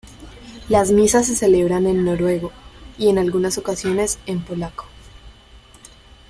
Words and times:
Las 0.67 0.89
misas 0.89 1.27
se 1.27 1.35
celebran 1.35 1.85
en 1.85 2.03
noruego, 2.03 2.51
y 2.97 3.09
en 3.09 3.19
algunas 3.19 3.59
ocasiones 3.59 4.17
en 4.25 4.41
polaco. 4.41 4.85